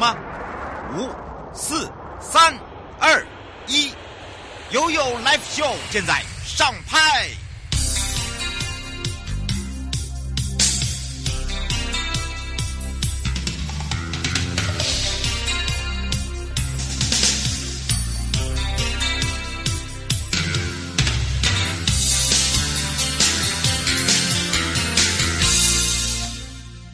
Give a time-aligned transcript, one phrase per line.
[0.00, 0.16] 吗？
[0.96, 1.10] 五、
[1.52, 1.86] 四、
[2.18, 2.58] 三、
[2.98, 3.22] 二、
[3.66, 3.92] 一，
[4.70, 7.28] 悠悠 Live Show 现在上拍。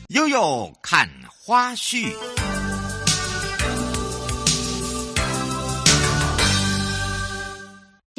[0.09, 2.13] 悠悠看花絮。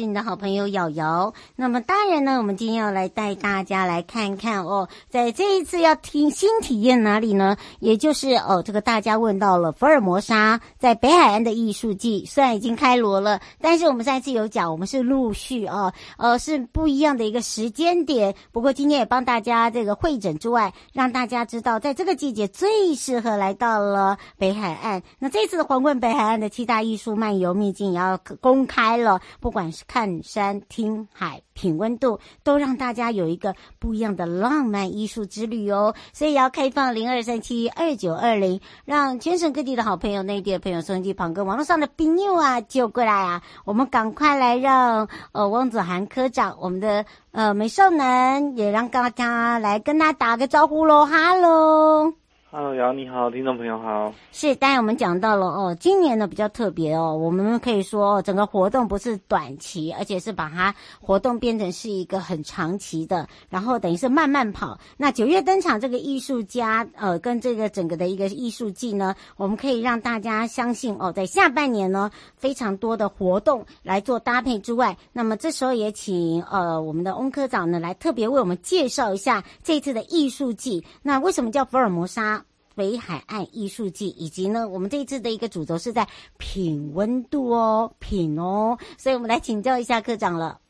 [0.00, 7.56] 是你的好朋友瑶瑶，那么当然呢，我们今天要来带大家来看看哦，在这一次要听新体验哪里呢？
[7.80, 18.32] 也就是哦，这个大家问到了福尔摩沙在北海岸的艺术季，虽然已经开锣了，但是我们上一次有讲，我们是陆续哦，呃，是不一样的一个时间点。
[18.52, 25.02] 不过今天也帮大家这个会诊之外，让大家知道，在这个季节最适合来到了北海岸。
[25.18, 35.94] 那这次的皇冠北海岸的七大艺术漫游秘境也要公开了，不管是看山、听海、品温度，都让大家有一个不一样的浪漫艺术之旅哦。
[36.12, 43.42] 所以要开放零二三七二九二零，让全省各地的好朋友、内地的朋友、收音机旁跟网络上的朋友啊，就过来啊！
[43.64, 52.12] 我们赶快来让呃汪子涵科长，我们的呃美少男也让大家来跟他打个招呼喽，哈喽。
[52.50, 54.10] Hello，瑶你好，听众朋友好。
[54.32, 64.78] 是，当然我们讲到了哦，今年呢比较特别哦，我们可以说哦，整个活动不是短期，而且是把它活动变成是一个很长期的，然后等于是慢慢跑。
[64.96, 80.82] 那九月登场这个艺术家，呃，跟这个整个的一个艺术季呢，我们可以让大家相信哦，在下半年呢，非常多的活动来做搭配之外，那么这时候也请呃我们的翁科长呢来特别为我们介绍一下这次的艺术季。
[81.02, 82.42] 那为什么叫福尔摩沙？
[82.78, 86.06] 北海岸艺术季，以及呢，我们这一次的一个主轴是在
[86.38, 90.60] 品温度哦，品哦，所以我们来请教一下科长了。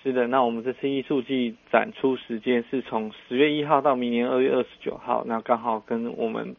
[0.00, 6.54] 是的，那我们这次艺术季展出时间是从十月一号到明年二月二十九号，那刚好跟我们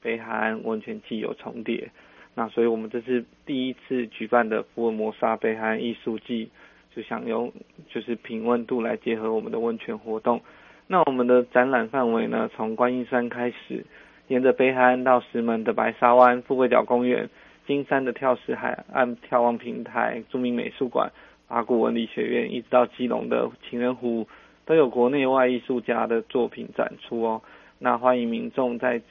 [0.00, 1.90] 北海岸温泉季有重叠，
[2.34, 6.48] 那所以我们这是第一次举办的福尔摩沙北海岸艺术季，
[6.96, 7.52] 就想用
[7.92, 10.40] 就是品温度来结合我们的温泉活动。
[10.86, 13.84] 那我们的展览范围呢，从观音山开始。
[14.28, 17.28] 沿着北海岸到石门的白沙湾、富贵角公园、
[17.66, 21.10] 金山的跳石海岸眺望平台、著名美术馆、
[21.48, 24.26] 八股文理学院，一直到基隆的情人湖，
[24.64, 27.42] 都有国内外艺术家的作品展出哦。
[27.78, 29.02] 那欢迎民众在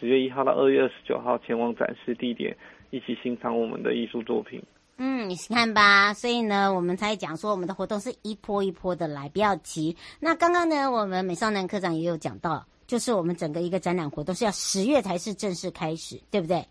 [0.00, 2.56] 十月一号到二月二十九号前往展示地点，
[2.90, 4.60] 一起欣赏我们的艺术作品。
[4.96, 9.96] 嗯，你看吧，所以呢，我们才讲说我们的活动是一波一波的来，不要急。
[10.20, 12.64] 那刚刚呢，我们美少男科长也有讲到。
[12.86, 16.62] 就是我们整个一个展览活动是要十月才是正式开始，对不对？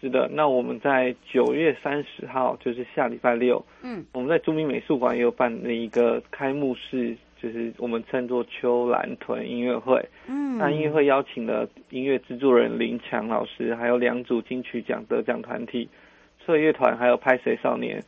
[0.00, 15.88] 是的，那我们在九月三十号，就是下礼拜六，嗯，我们在著名美术馆也有办了一个开幕式，就是我们称作秋兰屯音乐会，嗯，那音乐会邀请了音乐制作人林强老师，还有两组金曲奖得奖团体，
[16.44, 18.02] 脆乐团还有拍谁少年，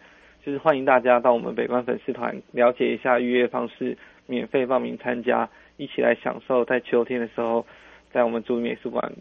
[0.44, 5.48] 就是欢迎大家到我们北关粉丝团了解一下预约方式，免费报名参加。
[5.76, 7.64] 一起来享受在秋天的时候，
[8.12, 9.12] 在我们著名美术馆，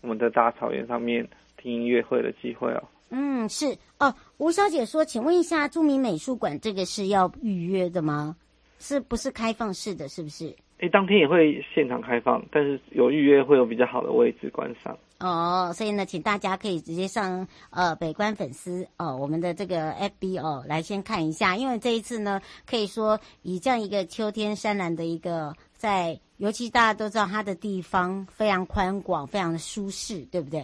[0.00, 2.82] 我们的大草原上面听音乐会的机会哦。
[3.10, 4.14] 嗯，是哦。
[4.36, 8.36] 吴小姐说，请问一下，著名美术馆这个是要预约的吗？
[8.78, 10.08] 是不是开放式的？
[10.08, 10.54] 是不是？
[10.78, 14.96] 诶，当天也会现场开放，但是有预约会有比较好的位置观赏。
[15.18, 25.52] 哦，所以呢，请大家可以直接上呃北关粉丝哦，我们的这个 FB 哦来先看一下，因为这一次呢，可以说以这样一个秋天山岚的一个。
[25.78, 30.62] 在，尤其大家都知道它的地方非常宽广，非常的舒适，对不对？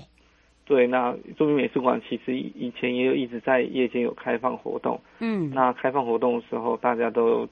[0.67, 7.47] 对，那著名美术馆其实以前也有一直在夜间有开放活动，嗯，那开放活动的时候，大家都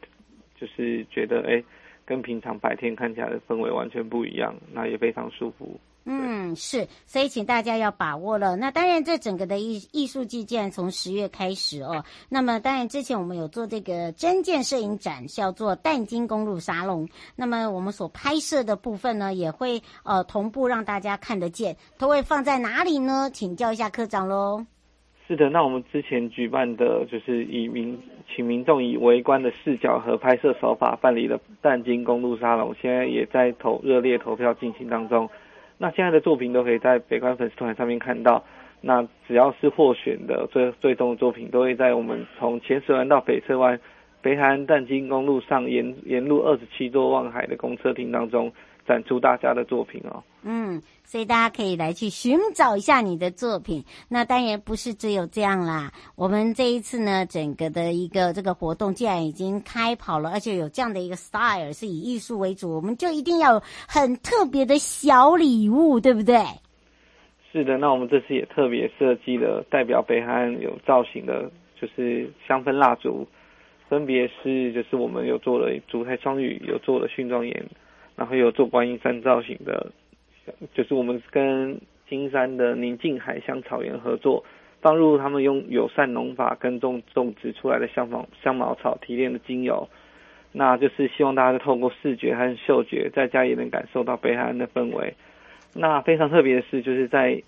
[0.58, 1.62] 就是觉得，哎，
[2.04, 5.78] 跟平常白天看起来的氛围完全不一样，那也非常舒服。
[6.04, 8.56] 嗯，是，所以请大家要把握了。
[8.56, 17.08] 那当然，这整个的艺艺术季既然从十月开始哦，那么当然之前我们有做这个真件摄影展，叫做淡金公路沙龙。
[17.36, 23.30] 那么我们所拍摄的部分呢，也会呃同步让大家看得见，都会放在哪里呢？
[23.32, 24.66] 请教一下科长喽。
[25.28, 27.96] 是的，那我们之前举办的就是以民
[28.34, 35.30] 请民众以围观的视角和拍摄手法办理了淡金公路沙龙，现在也在投热烈投票进行当中。
[35.82, 38.44] 那现在的作品都可以在北关粉丝团上面看到。
[38.80, 43.78] 那只要是获选的最最终的作品，都会在我们从前十湾到北侧湾
[44.20, 48.52] 北海岸淡金公路上沿沿路二十七座望海的公车亭当中
[48.86, 50.22] 展出大家的作品哦。
[50.44, 53.84] 嗯，所以大家可以来去寻找一下你的作品。
[54.08, 66.42] 那当然不是只有这样啦，我们这一次呢，整个的一个这个活动既然已经开跑了，而且有这样的一个 style 是以艺术为主，我们就一定要有很特别的小礼物，对不对？
[67.52, 73.26] 是的，那我们这次也特别设计了代表北海岸有造型的，就是香氛蜡烛，
[73.90, 77.62] 分别是就是我们有做了烛台双语，有做了熏妆岩，
[78.16, 79.92] 然后有做观音山造型的，
[80.74, 84.44] 就是我们跟金山的宁静海香草原合作，
[84.80, 89.88] 放入他们用友善农法耕种种植出来的香茅香茅草提炼的精油，
[90.52, 95.14] 那就是希望大家透过视觉和嗅觉，在家也能感受到北海岸的氛围。
[95.74, 97.42] 那非常特别的是，就是在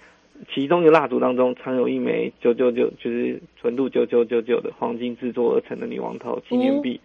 [0.53, 7.01] 其中的蜡烛当中藏有一枚九九九，就是纯度九九九九的黄金制作而成的女王头纪念币。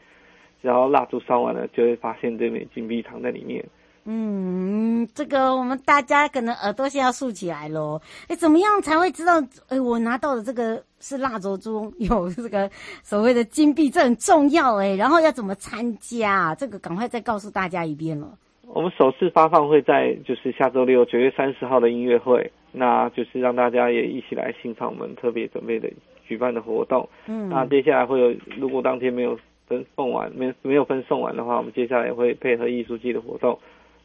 [0.62, 3.64] 只要蜡烛烧完了，就会发现这枚金币藏在里面。
[4.06, 8.00] 嗯，这个我们大家可能耳朵先要竖起来喽。
[8.28, 9.42] 哎，怎么样才会知道？
[9.68, 12.70] 哎，我拿到的这个是蜡烛中 有这个
[13.04, 14.96] 所谓的金币，这很重要哎。
[14.96, 16.56] 然后要怎么参加？
[16.56, 18.28] 这个赶快再告诉大家一遍了。
[18.68, 25.90] 我们首次发放会在就是下周六九月三十号的音乐会，那就是让大家也一起来欣赏我们特别准备的
[26.28, 27.10] 举办的活动。
[27.26, 29.36] 嗯，那接下来会有，如果当天没有
[29.68, 33.58] 分送完，没没有分送完的话，我们接下来也会配合艺术季的活动，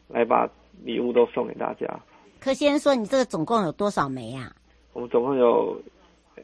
[0.07, 0.49] 来把
[0.83, 1.87] 礼物都送给大家。
[2.39, 4.51] 柯先生说：“你这个总共有多少枚啊？”
[4.93, 5.81] 我们总共有。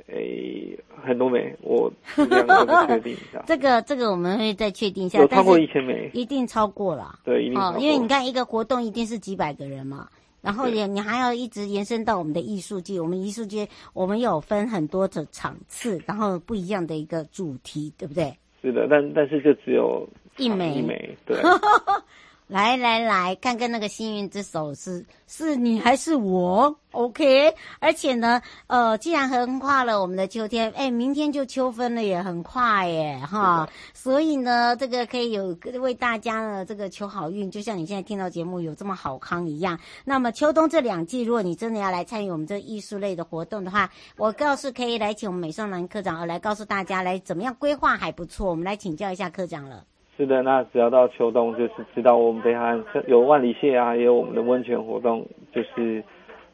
[0.07, 3.43] 诶、欸，很多枚，我这样确定一下。
[3.47, 5.19] 这个这个我们会再确定一下。
[5.19, 7.19] 有超过一千枚，一定超过了。
[7.25, 7.59] 对，一定。
[7.77, 10.07] 因为你看一个活动一定是几百个人嘛，
[10.41, 12.99] 然后也你还要一直延伸到我们的艺术界。
[13.01, 18.33] 我们艺术界我们有分很多的场次，然后不一样的一个主题，对不对？
[18.61, 21.37] 是的，但但是就只有一枚一枚，对。
[22.51, 33.69] 来来来，看看那个幸运之手是是你还是我？OK，而且呢，呃，既然横跨了我们的秋天，哎，明天就秋分了，也很快耶，哈。
[33.93, 39.79] 所以呢，这个可以有为大家呢这个求好运，就像你现在听到节目有这么好康一样。
[40.03, 48.49] 那么秋冬这两季，如果你真的要来参与我们这艺术类的活动的话，我告诉可以来请我们美少男科长，呃，来告诉大家来怎么样规划还不错。
[48.49, 49.85] 我们来请教一下科长了。
[50.21, 56.03] 是的，那只要到秋冬，就是知道我们北海岸有万里蟹啊，也有我们的温泉活动，就是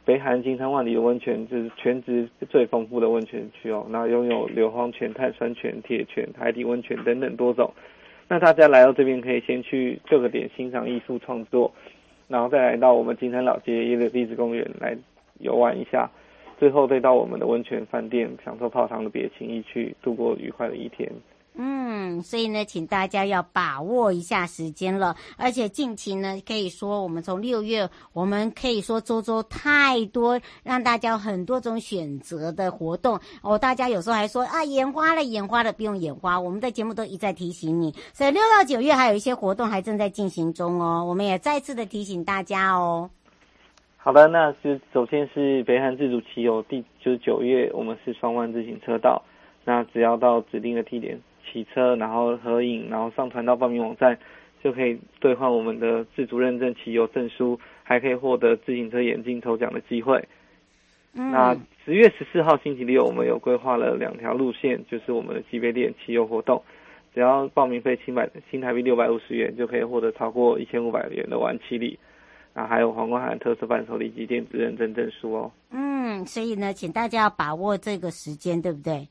[0.06, 3.86] 北海岸金山万里的温泉，就是全职最丰富的温泉区哦。
[3.90, 7.70] 那拥有硫磺泉、碳酸泉、铁泉、海底温泉等等多种。
[8.30, 11.70] 那大家来到这边，可以先去各个点欣赏艺术创作，
[12.30, 14.98] 然后再来到我们金山老街一个地质公园来
[15.40, 16.10] 游玩一下，
[16.58, 21.12] 最后再到我们的温泉饭店享受泡汤的别情逸趣，度过愉快的一天。
[21.60, 25.16] 嗯，所以呢，请大家要把握一下时间了。
[25.38, 33.58] 而且近期呢，可以说我们从六月，我们可以说周周太多，让大家很多种选择的活动哦。
[33.58, 36.40] 大家有时候还说啊，眼花了，眼花了，不用眼花。
[36.40, 41.04] 我们在节目都一再提醒你，所以六到九月还有一些活动还正在进行中哦。
[41.04, 43.10] 我们也再次的提醒大家哦。
[43.98, 49.22] 好的，那就首先是北海自主骑游第就是九月，我们是双湾自行车道，
[49.66, 51.20] 那只要到指定的地点。
[51.52, 54.18] 骑车，然后合影，然后上传到报名网站，
[54.64, 60.24] 就可以兑换我们的自主认证骑游证书，还可以获得自行车眼镜抽奖的机会。
[61.14, 66.62] 嗯、那十月十四号星期六，我们有规划了两条路线，就是我们的级别店骑游活动，
[67.14, 71.98] 只要报名费新百新台币六百五十元，就可以获得超过一千五百元的玩骑礼，
[72.54, 75.52] 啊，还有皇冠海岸特色伴手礼及电子认证证书哦。
[75.72, 79.08] 嗯，所以呢，请大家要把握这个时间，对不对？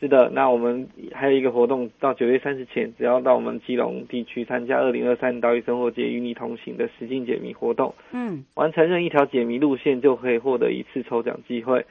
[0.00, 11.84] 是的，那我们还有一个活动，到九月三十前，只要到我们基隆地区参加二零二三岛屿生活节与你同行的实境解谜活动，嗯，完成任一条解谜路线就可以获得一次抽奖机会。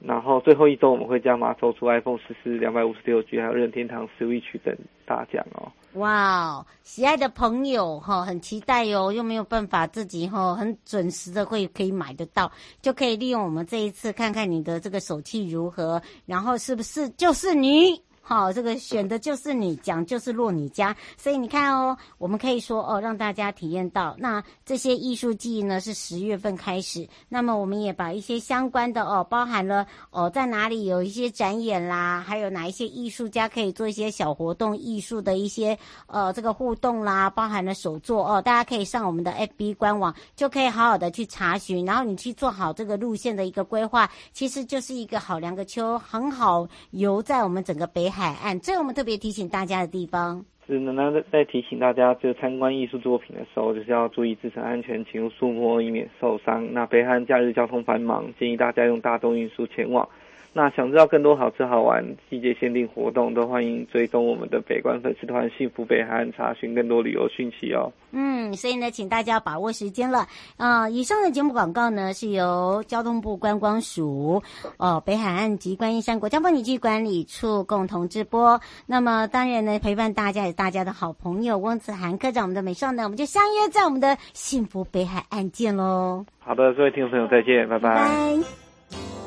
[0.00, 5.70] 然后最后一周我们会加码抽出 iPhone 十四两百五十六 G，还有任天堂 Switch 等大奖哦。
[5.94, 18.00] 哇哦，喜爱的朋友哈，很期待哟，又没有办法自己哈很准时的会可以买得到，就可以利用我们这一次看看你的这个手气如何，然后是不是就是你。
[18.32, 24.14] 好，这个选的就是你，讲就是落你家，所以你看哦，我们可以说哦，让大家体验到。
[24.16, 48.19] 那这些艺术记忆呢是十月份开始，那么我们也把一些相关的哦，包含了哦，在哪里有一些展演啦，还有哪一些艺术家可以做一些小活动，艺术的一些呃这个互动啦，包含了手作哦，大家可以上我们的 FB 官网，就可以好好的去查询，然后你去做好这个路线的一个规划，其实就是一个好两个秋，很好游在我们整个北海。
[48.20, 50.44] 海岸，这是我们特别提醒大家的地方。
[50.66, 56.70] 是，那那在提醒大家，就参观艺术作品的时候，就是要注意自身安全，请勿触摸，以免受伤。
[56.74, 60.06] 那北海岸假日交通繁忙，建议大家用大众运输前往。
[60.52, 67.92] 那想知道更多好吃好玩、季节限定活动，都欢迎追踪我们的北关粉丝团“幸福北海岸”，查询更多旅游讯息哦。
[68.10, 70.26] 嗯，所以呢，请大家把握时间了
[70.56, 70.90] 啊、呃！
[70.90, 74.42] 以上的节目广告呢，是由交通部观光署、
[74.76, 78.60] 哦北海岸及观音山国家风景区管理处共同直播。
[78.86, 86.26] 那么，当然呢，陪伴大家也是大家的好朋友翁子涵科长，我们的美少呢，我们就相约在我们的幸福北海岸见喽。
[86.40, 87.94] 好的，各位听众朋友，再见，拜拜。
[87.94, 89.19] 拜拜。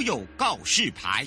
[0.00, 1.26] 都有告示牌。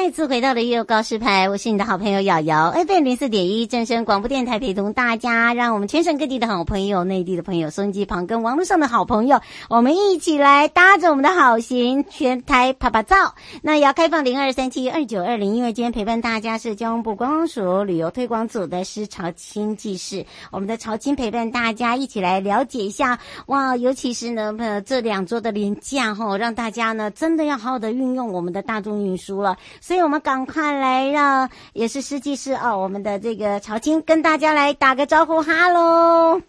[0.00, 13.34] 再次回到了悠悠告示牌，我是你的好朋友瑶瑶，FM 零四点一正声广播电台陪同大家，让我们全省各地的好朋友、内地的朋友、收音机旁跟网络上的好朋友，我们一起来搭着我们的好行，全台啪啪照。
[13.60, 29.58] 那也要开放零二三七二九二零，因为今天陪伴大家是交通部观光署旅游推广组的施朝清技士，我们的朝清陪伴大家一起来了解一下哇，尤其是呢，呃，这两周的廉价吼，让大家呢真的要好好的运用我们的大众运输了。
[29.88, 36.42] 所以，我们赶快来让也是设计师哦，我们的这个曹青跟大家来打个招呼，哈喽。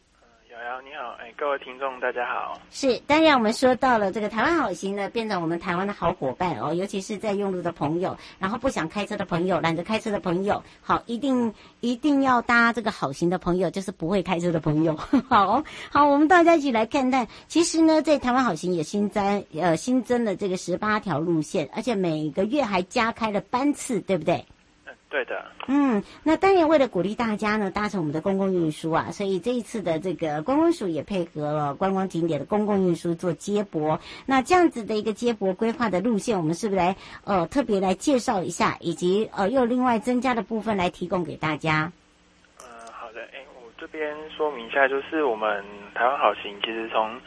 [0.83, 2.59] 你好，哎，各位听众，大家好。
[2.69, 14.95] 是，当然我们说到了这个台湾好行呢，变成我们台湾的好伙伴哦，尤其是在用路的朋友，然后不想开车的朋友，懒得开车的朋友，好，一定一定要搭这个好行的朋友，就是不会开车的朋友。
[15.29, 24.45] 好好，我们大家一起来看看，其实呢，在台湾好行也新增呃新增了这个十八条路线，而且每个月还加开了班次，对不对？
[25.09, 33.99] 对的，嗯，那当然为了鼓励大家呢，搭乘我们的公共运输啊，所以这一次的这个观光署也配合了观光景点的公共运输做接驳。
[34.27, 41.91] 那这样子的一个接驳规划的路线，我们是不是来呃特别来介绍一下，以及呃又另外增加的部分来提供给大家？
[42.59, 47.19] 嗯，好的，哎，我这边说明一下，就是我们台湾好行其实从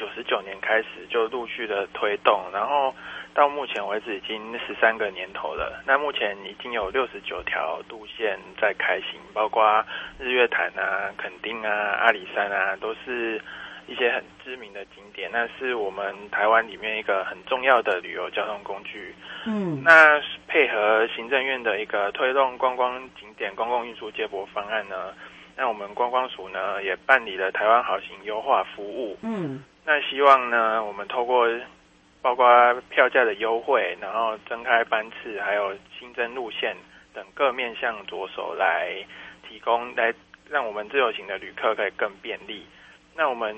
[0.00, 2.94] 九十九年开始就陆续的推动，然后。
[3.32, 5.80] 到目前为止已经十三个年头了。
[5.86, 9.62] 那目前已经有六十九条路线在开行，包括
[10.18, 11.70] 日月潭啊、垦丁啊、
[12.02, 13.40] 阿里山啊，都是
[13.86, 15.30] 一些很知名的景点。
[15.32, 19.14] 那是我们台湾里面一个很重要的旅游交通工具。
[19.46, 25.14] 嗯，那配合行政院的一个推动观光景点公共运输接驳方案呢，
[25.56, 29.16] 那我们观光署呢也办理了台湾好行优化服务。
[29.22, 31.48] 嗯，那希望呢我们透过
[32.22, 32.46] 包括
[32.90, 36.76] 票价的优惠，然后增开班次，还有新增路线
[37.14, 38.94] 等各面向着手来
[39.48, 40.12] 提供，来
[40.48, 42.66] 让我们自由行的旅客可以更便利。
[43.16, 43.56] 那我们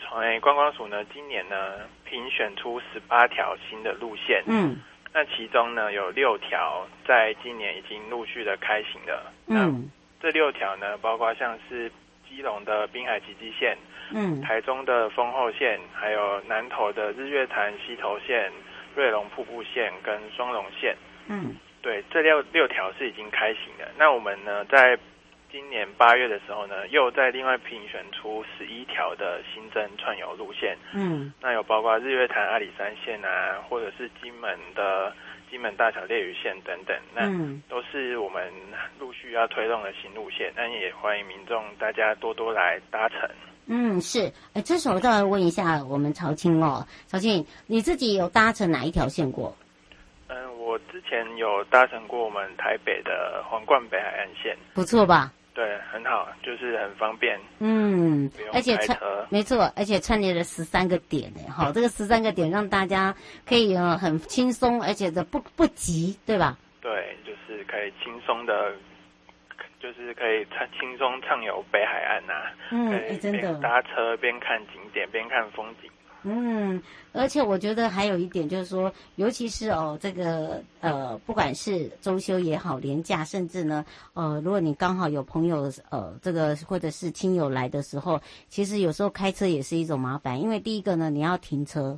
[0.00, 4.76] 从观光署呢，今年呢评选出十八条新的路线，嗯，
[5.12, 9.90] 那其中呢有六条在今年已经陆续的开行了，嗯，
[10.22, 11.90] 这六条呢包括像是
[12.28, 13.76] 基隆的滨海吉吉线。
[14.12, 18.50] 嗯，台中的丰后线，还有南投的日月潭溪头线、
[18.94, 20.96] 瑞龙瀑布线跟双龙线。
[21.26, 23.88] 嗯，对，这六六条是已经开行的。
[23.98, 24.98] 那我们呢，在
[25.50, 30.76] 今年八月的时候呢，又在另外评选出十一条的新增串游路线。
[30.94, 35.12] 嗯，那有包括日月潭阿里山线啊，或者是金门的
[35.50, 36.96] 金门大桥烈屿线等等。
[37.14, 37.22] 那
[37.68, 38.52] 都是我们
[38.98, 40.52] 陆续要推动的新路线。
[40.54, 43.20] 那也欢迎民众大家多多来搭乘。
[43.70, 49.54] 嗯，是，哎，这时候再来问一下我们曹青哦，曹青，你自己有搭乘哪一条线过？
[50.28, 55.32] 嗯，我之前有搭乘过我们台北的皇冠北海岸线，不错吧？
[55.52, 57.38] 对，很好，就是很方便。
[57.58, 58.98] 嗯，而且串，
[59.28, 63.14] 没错，而且串联了十三个点呢，好，这个十三个点让大家
[63.46, 66.56] 可以呃很轻松，而且的不不急，对吧？
[66.80, 68.72] 对，就是可以轻松的。
[69.80, 75.90] 就是可以畅轻松畅游北海岸呐、啊，嗯，可以边搭车边看景点边看风景。
[76.24, 76.82] 嗯，
[77.12, 91.96] 而且我觉得还有一点就是说，尤其是哦，这个呃，不管是周休也好，连假，甚至呢，呃，如果你刚好有朋友呃，这个或者是亲友来的时候，其实有时候开车也是一种麻烦，因为第一个呢，你要停车，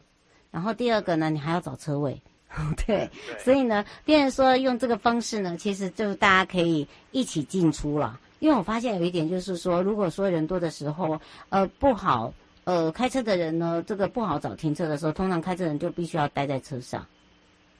[0.50, 2.20] 然后第二个呢，你还要找车位。
[2.87, 8.19] 对，对，所以呢，变成说用这个方式呢，其实就大家可以一起进出了。
[8.40, 12.33] 因为我发现有一点就是说，如果说人多的时候，呃，不好，
[12.64, 17.07] 呃，开车的人呢，这个不好找停车的时候，通常开车人就必须要待在车上。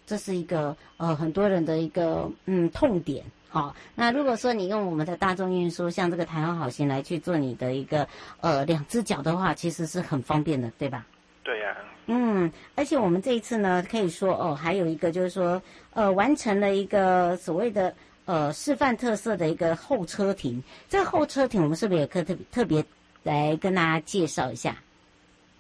[0.07, 3.25] 这是一个呃很多人的一个嗯痛点。
[3.49, 8.07] 好，那如果说你用我们的大众运输，像这个台湾好行来去做你的一个
[8.41, 11.07] 呃两只脚的话，其实是很方便的，对吧？
[11.51, 11.83] 对呀、啊。
[12.07, 15.61] 嗯，而且我们这一次呢，可以说哦，还有一个就是说，
[15.93, 17.93] 呃，完成了一个所谓的
[18.25, 20.63] 呃示范特色的一个候车亭。
[20.89, 22.85] 这个候车亭，我们是不是也可以特别特别
[23.25, 24.77] 来跟大家介绍一下？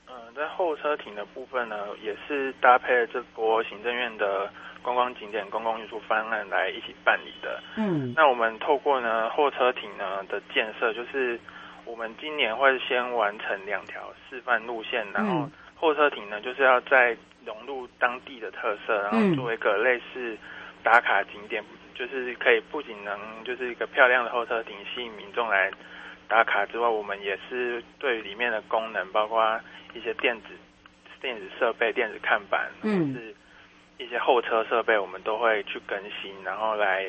[0.06, 4.49] 嗯，在候车亭的部分呢，也是搭配了这波行政院的。
[4.82, 7.62] 观光景点公共运输方案来一起办理的。
[7.76, 11.38] 嗯，那我们透过呢候车亭呢的建设，就是
[11.85, 15.47] 我们今年会先完成两条示范路线，然后
[15.80, 20.37] 候车亭呢就是要在融入当地的特色，然后做一个类似
[20.82, 25.70] 打卡景点，就是可以不仅能就是一个漂亮的候车亭吸引民众来
[26.28, 29.58] 打卡之外，我们也是对里面的功能，包括
[29.94, 30.49] 一些电子
[31.20, 33.34] 电子设备、电子看板，嗯，是。
[33.99, 37.04] 一些候车设备我们都会去更新，然后来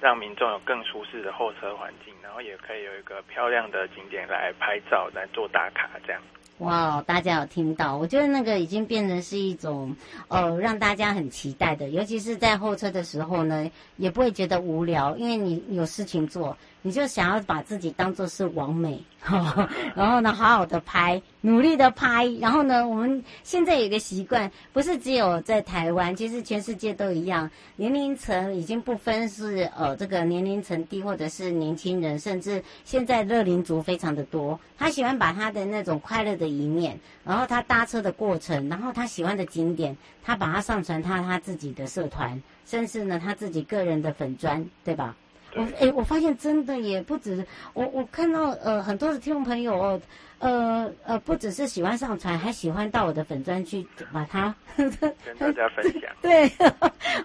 [0.00, 6.22] 让民众有更舒适的候车环境，然后也可以有一个漂亮的景点来拍照、来做打卡，这样。
[6.58, 7.96] 哇，大家有听到？
[7.96, 9.94] 我觉得那个已经变成是一种，
[10.26, 16.56] 呃，让大家很期待的，尤其是在候车的时候呢，也不会觉得无聊，因为你有事情做。
[16.82, 45.16] 你就想要把自己当做是网美，呵呵，然后呢，好好的拍，努力的拍，然后呢，我们现在有个习惯，不是只有在台湾，其实全世界都一样，年龄层已经不分是呃这个年龄层低或者是年轻人，甚至现在乐龄族非常的多，他喜欢把他的那种快乐的一面，然后他搭车的过程，然后他喜欢的景点，他把它上传他他自己的社团，甚至呢他自己个人的粉专，对吧？
[45.54, 50.00] 我哎、欸，我发现真的也不止我，我看到呃很多的听众朋友哦，
[50.38, 54.90] 呃呃，不只是喜欢上传，还喜欢到我的粉专去把它跟
[55.38, 56.02] 大家分享。
[56.20, 56.50] 对，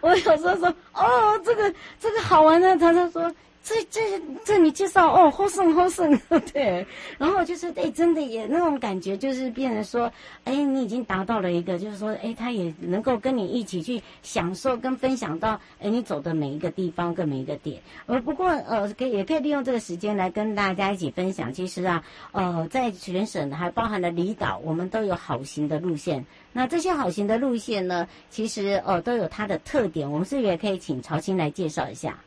[0.01, 3.33] 我有时候说哦，这个这个好玩呢，他就说。
[3.63, 6.19] 这这这你介绍哦，好胜好胜，
[6.51, 6.85] 对，
[7.17, 10.11] 然后就是哎，真的也那种感觉，就是变成说，
[10.43, 17.81] 哎，你已经达到了一个，就是说，哎，他也能够跟你一起去享受跟分享到，哎，你走的每一个地方跟每一个点。
[18.05, 21.53] 呃，不过呃，可以也可以利用这个时间来跟大家一起分享。
[21.53, 26.25] 其实啊，呃，在全省还包含了离岛，我们都有好行的路线。
[26.51, 30.11] 那这些好行的路线呢，其实呃都有它的特点。
[30.11, 32.19] 我们是不是也可以请曹青来介绍一下？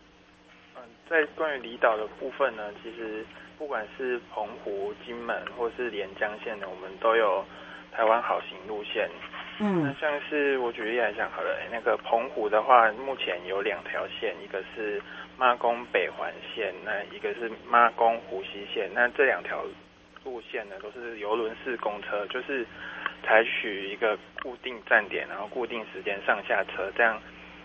[1.08, 3.24] 在关于离岛的部分呢，其实
[3.56, 7.44] 不管是澎湖、金门或是连江县的，我们都有
[7.92, 9.08] 台湾好行路线。
[9.60, 15.00] 嗯，那像是我举例来讲好了，那个澎湖的话，目前有两条线，一个是
[15.38, 18.90] 妈宫北环线，那一个是妈宫湖西线。
[18.92, 19.64] 那这两条
[20.24, 22.66] 路线呢，都是游轮式公车，就是
[23.22, 27.18] 采取一个固定站点，然后固定时间上下车，这样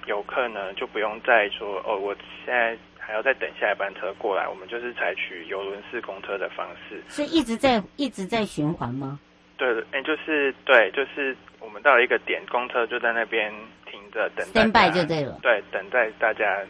[0.06, 2.78] 游客呢就不用再说哦，我现在。
[3.04, 9.20] 还要再等下一班车过来，我们就是采取游轮式公车的方式，是一直在一直在循环吗？
[9.58, 13.52] 对的，哎，就是对，就是我们到了一个点，公车就在那边
[13.86, 14.62] 停着等待。
[14.62, 15.40] stand by 就对了。
[15.42, 16.64] 对，等待大家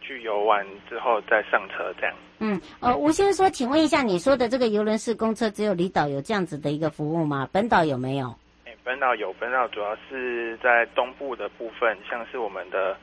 [0.00, 2.14] 去游玩之后再上车，这样。
[2.38, 7.48] 嗯，呃，吴先生说，请问一下，你说的这个游轮式公车只有离岛有这样子的一个服务吗？
[7.52, 8.34] 本岛有没有？
[8.64, 12.96] 哎，本岛有，本岛主要是在东部的部分，像是我们的。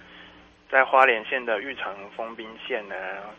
[0.69, 2.95] 在花莲县的玉长丰滨线呢，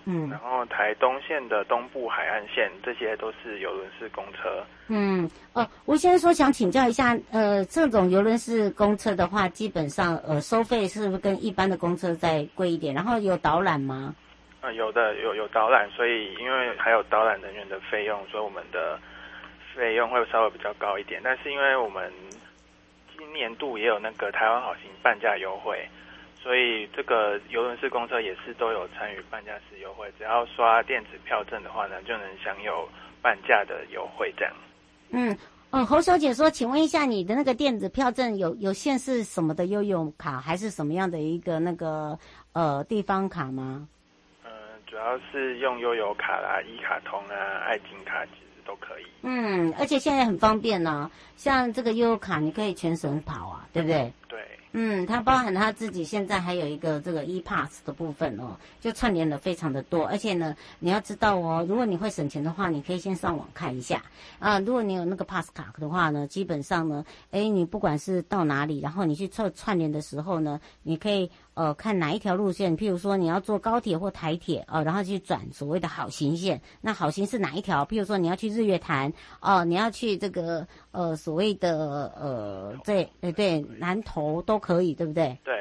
[0.07, 4.65] 嗯，然后台东县的东部海岸线，这些都是游轮式公车。
[4.89, 12.95] 嗯，哦，吴先生说想请教一下，呃，这种游轮式公车的话，基本上呃收费是不是跟一般的公车再贵一点？
[12.95, 14.15] 然后有导览吗？
[14.63, 18.99] 呃，有的，有有导览，所以因为还有导览人员的费用，所以我们的
[19.75, 21.21] 费用会稍微比较高一点。
[21.23, 22.11] 但是因为我们
[23.17, 25.87] 今年度也有那个台湾好行半价优惠。
[26.49, 32.89] 所以这个游轮式公车也是都有参与半价式优惠，只要刷电子票证的话呢，就能享有
[33.21, 34.55] 半价的优惠这样。
[35.11, 35.37] 嗯，
[35.73, 42.19] 嗯，侯小姐说，请问一下，你的那个电子票证有有限是什么的悠游卡，还是什么样的一个那个
[42.55, 43.87] 呃地方卡吗？
[44.47, 44.51] 嗯，
[44.87, 49.05] 主要是用悠游卡啦、一卡通啊、爱金卡其实都可以。
[49.21, 54.11] 嗯，而且现在很方便呢、啊，像这个悠游卡你可以全省跑啊，对不对？
[54.29, 54.39] 对。
[54.73, 64.03] 嗯，它包含它自己现在还有一个这个 e-pass 的部分哦，就串联的非常的多，而且呢，你要知道哦，如果你会省钱的话，你可以先上网看一下
[64.39, 64.59] 啊。
[64.61, 71.31] 如果你有那个 pass 卡的话呢，基本上呢，哎，你不管是到哪里，然后你去串串联的时候呢，你可以。
[71.59, 76.61] 呃，看哪一条路线，譬如说你要坐高铁或台铁，呃，然后去转所谓的好行线。
[76.81, 77.85] 那好行是哪一条？
[77.85, 85.37] 譬如说你要去日月潭，哦、呃，你要去这个呃所谓的呃，对，对对，南投都可以，对不对？
[85.43, 85.53] 对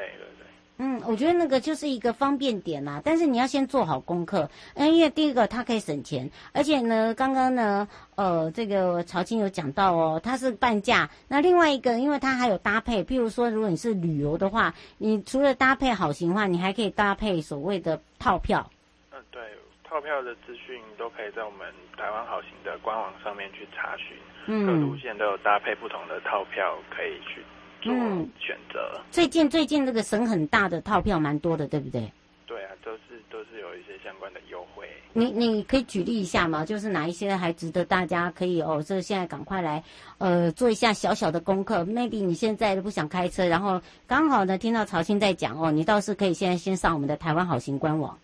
[0.78, 0.98] 对对。
[1.08, 11.08] 我觉得那个就是一个方便点啦，但是你要先做好功课，因为第一个它可以省钱，而且呢，刚刚呢，呃，这个曹青有讲到哦，它是半价。
[11.28, 18.68] 那另外一个，因为它还有搭配，譬如说，如果你是旅游的话，你除了搭配好行的话，你还可以搭配所谓的套票。
[19.12, 19.40] 嗯，对，
[19.84, 27.42] 套票的资讯都可以在我们台湾好行的官网上面去查询，嗯，各路线都有搭配不同的套票可以去。
[27.84, 32.10] 嗯，选择最近最近那个省很大的套票蛮多的，对不对？
[32.46, 34.88] 对啊，都是都是有一些相关的优惠。
[35.12, 36.64] 你你可以举例一下吗？
[36.64, 38.82] 就是哪一些还值得大家可以哦？
[38.84, 39.82] 这现在赶快来
[40.18, 41.84] 呃做一下小小的功课。
[41.84, 48.18] Maybe 你现在都不想开车，然后刚好呢听到曹青在讲哦，你倒是可以现在先上我们的台湾好行官网。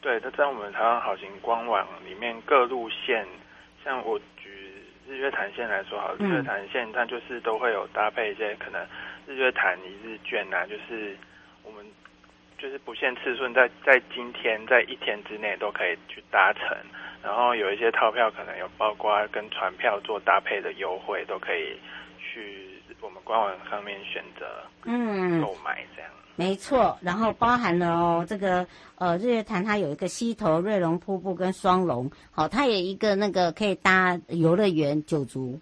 [0.00, 3.26] 对，它在我们台湾好行官网里面各路线，
[3.84, 4.20] 像我。
[5.08, 8.84] 日月潭线来说好，日月潭线它就是都会有搭配一些可能
[9.26, 11.16] 日月潭一日券啊，就是
[11.62, 11.84] 我们
[12.58, 16.76] 就是不限次数，在在今天在一天之内都可以去搭乘，
[17.22, 21.78] 然后有一些套票可能有包括跟船票做搭配的优惠，都可以
[22.18, 22.75] 去
[23.06, 24.44] 我们官网上面选择
[24.84, 25.40] 嗯。
[25.40, 26.10] 购买这样。
[26.38, 28.66] 没错，然后包含了哦，这个
[28.96, 35.58] 呃日月潭它有一个溪头瑞龙瀑布跟双龙，好，它有一个那个可以搭游乐园九族，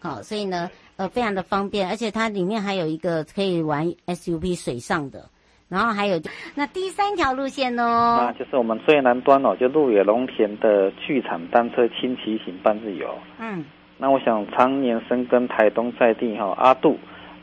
[0.00, 5.30] 好，所以呢呃非常的方便，而且它里面还有一个可以玩 SUP 水上的，
[5.68, 6.20] 然后还有
[6.56, 13.64] 那第三条路线哦，那就是我们最南端哦，就鹿野龙田的剧场单车轻骑行半日游，嗯，
[13.98, 16.98] 那我想常年深耕台东在地哈、哦、阿杜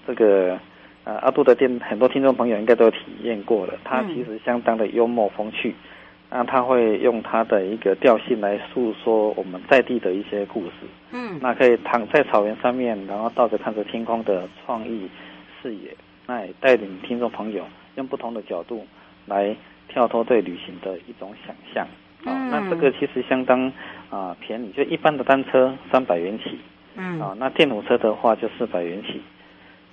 [0.07, 0.59] 这个。
[1.05, 5.75] 呃，阿杜的店很多听众朋友应该都有体验过了，他其实相当的幽默风趣，
[6.29, 10.71] 那、嗯、他会用他的一个调性来诉说我们在地的一些故事，
[11.11, 15.09] 嗯，那可以躺在草原上面，然后倒着看着天空的创意
[15.61, 15.93] 视野，
[16.25, 18.87] 那也带领听众朋友用不同的角度
[19.25, 19.53] 来
[19.89, 21.85] 跳脱对旅行的一种想象，
[22.25, 23.67] 嗯，那这个其实相当
[24.09, 26.57] 啊、呃、便宜，就一般的单车三百元起，
[26.95, 29.21] 嗯，啊，那电动车的话就四百元起。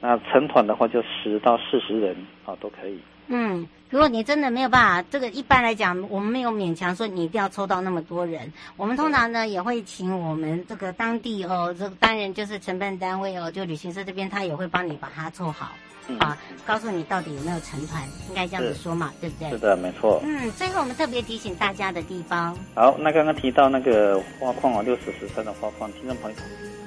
[0.01, 2.17] 那成团的话，就十到四十人
[2.47, 2.99] 啊，都可以。
[3.33, 8.53] 嗯，如果你真的没有办法，这个一般来讲，我们没有勉强说你一定要抽到那么多人。
[8.77, 15.71] 我们通常呢也会请我们这个当地哦，这个当然就是承办单位哦，就旅行社这边他也会帮你把它做好。
[16.19, 19.49] 啊，告诉你到底有没有成团，应该这样子说嘛，对不对？
[19.51, 20.21] 是的，没错。
[20.25, 22.57] 嗯，最后我们特别提醒大家的地方。
[22.75, 26.37] 好，那刚刚提到那个花矿哦，六十十三的花矿，听众朋友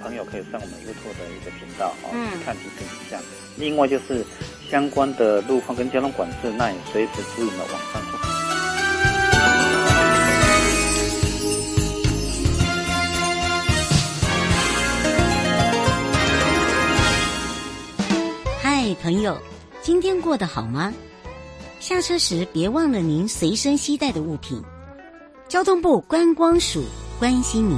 [0.02, 3.22] 朋友可以上我们 YouTube 的一个频道哦，嗯，看几个影像。
[3.56, 4.26] 另外就是
[4.74, 8.02] 相关的路况跟交通管制，那也随时注意的网上。
[18.60, 19.38] 嗨朋友，
[19.84, 20.92] 今天过得好吗？
[21.80, 24.60] 下车时别忘了您随身携带的物品。
[25.48, 26.84] 交通部观光署
[27.20, 27.78] 关心您。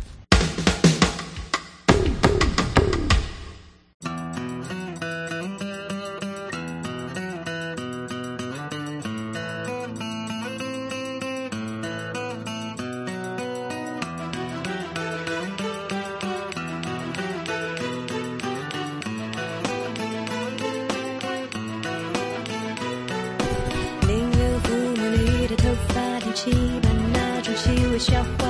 [28.01, 28.40] 再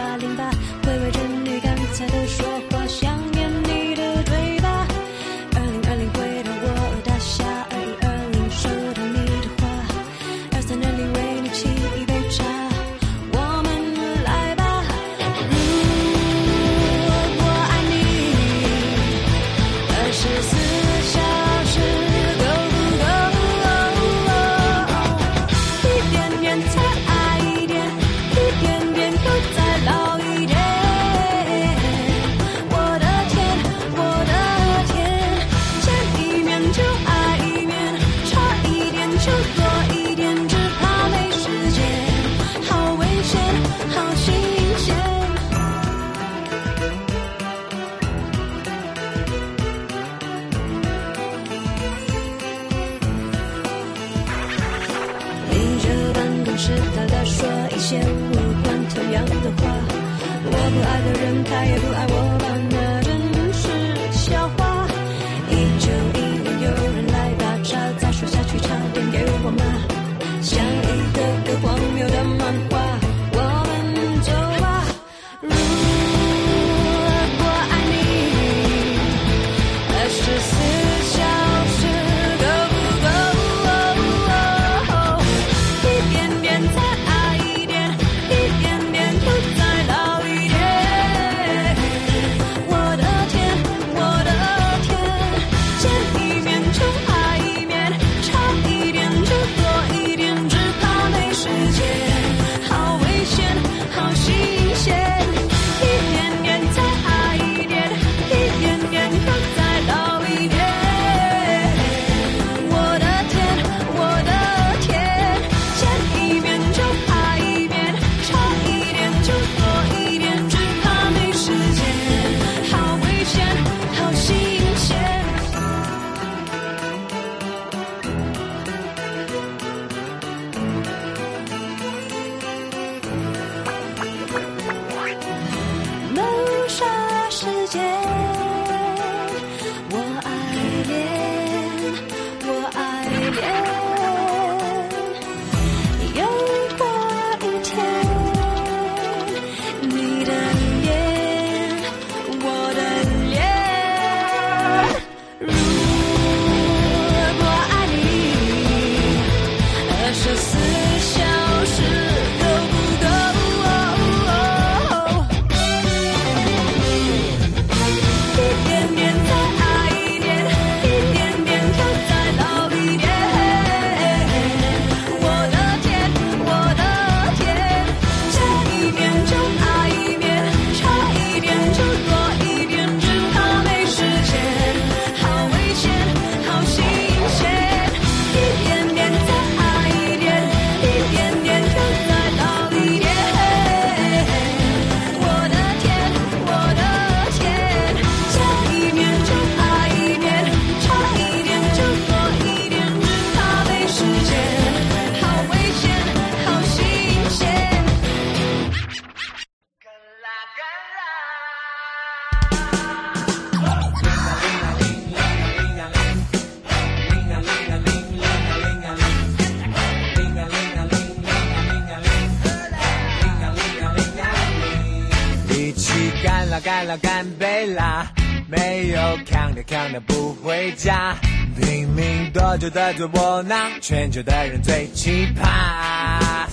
[232.57, 236.47] 就的最窝囊，全球的人最奇葩。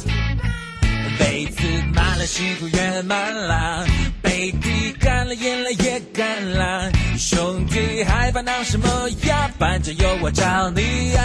[1.18, 3.84] 杯子满了，西湖也满了，
[4.22, 6.90] 杯底干了，眼泪也干了。
[7.18, 8.86] 兄弟还烦恼什么
[9.26, 9.50] 呀？
[9.58, 11.20] 反正有我罩你呀。